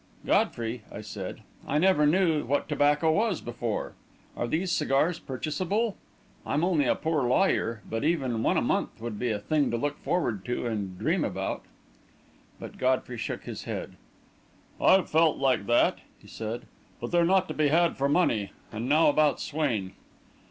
"Godfrey," 0.25 0.81
I 0.91 1.01
said, 1.01 1.43
"I 1.67 1.77
never 1.77 2.07
knew 2.07 2.43
what 2.43 2.67
tobacco 2.67 3.11
was 3.11 3.39
before. 3.39 3.93
Are 4.35 4.47
these 4.47 4.71
cigars 4.71 5.19
purchasable? 5.19 5.95
I'm 6.43 6.63
only 6.63 6.85
a 6.85 6.95
poor 6.95 7.21
lawyer, 7.27 7.83
but 7.87 8.03
even 8.03 8.41
one 8.41 8.57
a 8.57 8.63
month 8.63 8.99
would 8.99 9.19
be 9.19 9.29
a 9.29 9.37
thing 9.37 9.69
to 9.69 9.77
look 9.77 9.99
forward 9.99 10.43
to 10.45 10.65
and 10.65 10.97
dream 10.97 11.23
about." 11.23 11.61
But 12.59 12.79
Godfrey 12.79 13.19
shook 13.19 13.43
his 13.43 13.65
head. 13.65 13.95
"I've 14.81 15.07
felt 15.07 15.37
like 15.37 15.67
that," 15.67 15.99
he 16.17 16.27
said; 16.27 16.63
"but 16.99 17.11
they're 17.11 17.23
not 17.23 17.47
to 17.49 17.53
be 17.53 17.67
had 17.67 17.95
for 17.95 18.09
money. 18.09 18.53
And 18.71 18.89
now 18.89 19.07
about 19.07 19.39
Swain." 19.39 19.91